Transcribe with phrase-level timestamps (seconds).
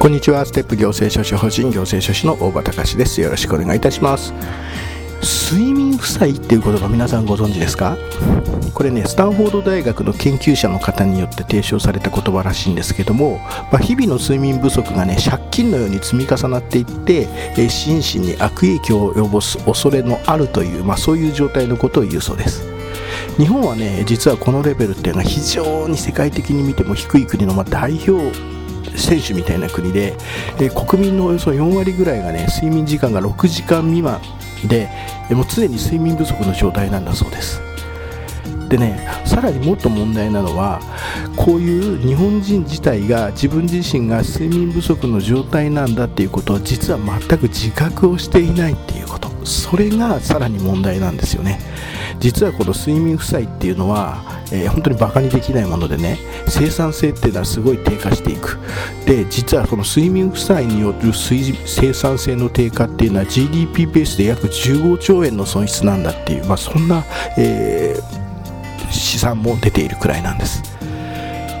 [0.00, 0.46] こんにちは。
[0.46, 3.20] ステップ行政書士法人行政書士の大場隆です。
[3.20, 4.32] よろしくお願いいたします。
[5.52, 7.98] 睡眠負債っていう言葉皆さんご存知ですか？
[8.74, 13.38] これねスタンフォード大学の研究者の方によって提唱された言葉らしいんですけども、
[13.72, 22.62] まあ、日々の睡眠不足がね借金のように積み重なっていって、え心身に悪影響を及ぼす恐れのあるという、まあ、そういう状態のことを言うそうです。
[23.36, 28.32] 日本はね実はこのレベルっていうのは非常に世界的に見ても低い国のま代表
[28.96, 30.16] 選手みたいな国で、
[30.60, 34.20] え国民のおよそ4割ぐらいがね睡眠時間が6時間未満
[34.66, 34.88] で
[35.30, 37.60] もう常に睡眠不足の状態なんだそうです。
[38.68, 40.80] でねさらにもっと問題なのは
[41.36, 49.28] こういう日本人自体が自分自身が睡眠不足の状態なんだっていうことを実は全く自覚をしていないっていうこと。
[49.48, 51.58] それがさらに問題なんですよね。
[52.20, 56.18] 実はこの睡眠負債っていうのは、えー、本当にバカにできないものでね
[56.48, 58.58] 生産性っていうのはすごい低下していく。
[59.06, 67.04] で実はこの睡眠負債による生産性の低下っていうのは GDP ベースで約15兆円の損失なんだっていう、まあ、そんな、
[67.36, 70.62] えー、試算も出ているくらいなんです。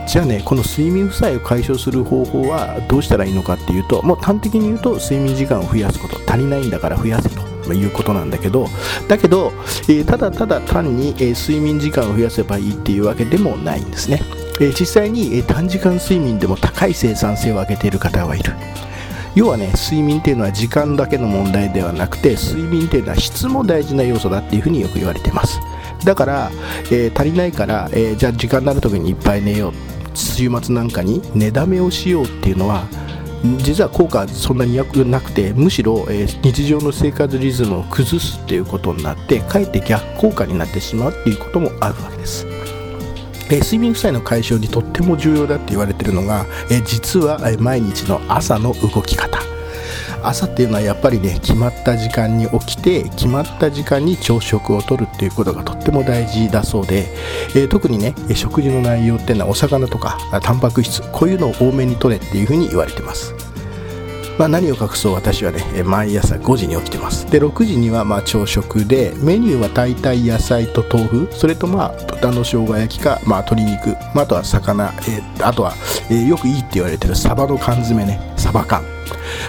[0.06, 6.18] じゃあねこの睡眠負債を解消する方法はどうしたらいいのかっていうともう端的に言うと睡眠時間を増やすこと。
[6.26, 7.47] 足りないんだから増やせと。
[7.74, 8.68] いうことなんだけど
[9.08, 9.52] だけど、
[9.88, 14.22] えー、ただただ単に、えー、睡眠時間を増やせばいいっていうわけでもないんですね、
[14.60, 18.52] えー、実際に、え短時間睡眠でも高い生産性を上げている方はいる。
[19.34, 25.60] 要はね睡眠っていうのは時間だけの問題ではなくて睡眠っていうのは質も大事な要素だっていうふうによく言われてます。
[26.04, 26.50] だから、
[26.90, 29.72] え足りないから、えじゃあ時間になる時にいっぱい寝よう。
[30.18, 32.86] 週末なんかに寝だめをしようっていうのは
[33.58, 42.46] 実は効果はそんなになくてむしろ、えー、日常の生活リズムを崩すっていうことになってかえって逆効果になってしまうっていうこともあるわけです。
[43.50, 49.40] え、睡眠負債の解消にとっても重要だって言われているのが、え、実は、毎日の朝の動き方
[50.22, 57.06] 朝っていうのはやっぱりね決まった時間に起きて決まった時間に朝食をとるっていうことがとっても大事だそうで、
[57.54, 63.34] えー、特にね食事の内容っていうのはお魚とかタンパク質こういうのを多めにとれっていうふうに言われてます。
[64.38, 67.28] まあ、何を隠そう私はね毎朝5時に起きてます。
[67.28, 75.74] で6時にはまあ朝食でメニューは大体野菜と豆腐それとまあ豚の生姜焼きか、まあ、鶏肉、まあ、あとは魚、えー、あとは、
[76.08, 78.97] えー、よくいいって言われてるサバの缶詰ねサバ缶。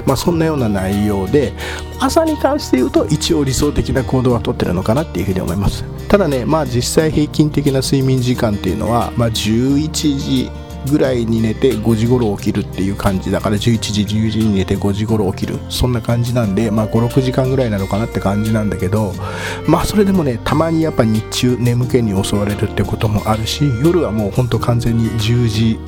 [0.06, 1.54] まあ、そんなような内容で
[2.00, 5.84] 朝に関して言うと一応理想的な行動はとってるのかなっていうふうに思います。
[6.08, 10.52] ただねまあ実際平均的な睡眠時間っていうのは、まあ、11時
[10.90, 15.60] ぐらいに寝て5時頃起きるっていう感じだから11時10時に寝て5時頃起きる。
[15.70, 19.14] そんな感じなんでまあ56時間ぐらいなのかなって感じなんだけど
[19.68, 25.80] まあそれでもねたまにやっぱ日中眠気に襲われるってこともあるし夜はもうほんと完全に10時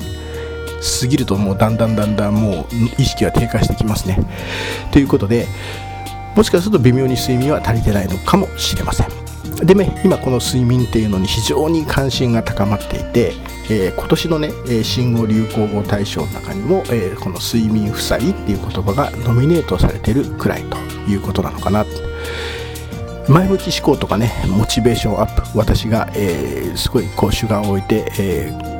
[1.00, 2.66] 過ぎるともうだんだんだんだんもう
[2.98, 4.18] 意識が低下してきますね。
[4.90, 5.46] ということで
[6.34, 9.08] もしかすると微妙に睡眠は足りてないのかもしれません。
[9.64, 13.32] でね今この睡眠っていうのに非常に関心が高まっていて、
[13.70, 14.50] えー、今年のね
[14.82, 20.76] 新語・流行語大賞の中にも、えー、この睡眠負債っていう言葉がノミネートされてるくらいと
[21.08, 21.86] いうことなのかな。
[23.28, 28.71] 前向き思考とかねモチベーションアップ私が、えー、すごいこう主眼を置いて、えー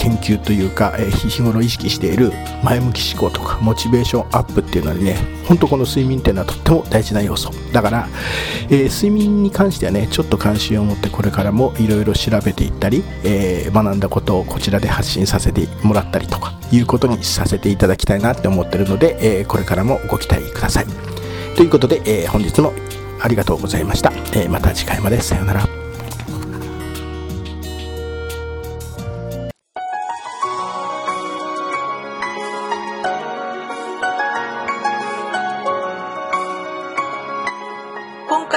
[0.00, 2.32] 研究というか、えー、日頃意識している
[2.64, 7.50] 前向き思考とかモチベーションアップっていうのにね本当この睡眠っていうのはとっても大事な要素。
[7.72, 8.08] だから、
[8.70, 20.86] えー、睡眠に関してはねちょっと関心を持ってこれからもいろいろ調べていったり、えー、学んだことをこちらで発信させてもらったりとかいうことにさせていただきたいなって思ってるので、えこれからもご期待ください。
[21.56, 22.72] ということで、え本日も
[23.20, 25.20] ありがとうございました、えまた次回まで。
[25.20, 25.79] さようなら。